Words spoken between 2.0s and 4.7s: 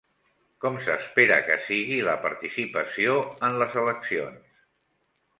la participació en les eleccions?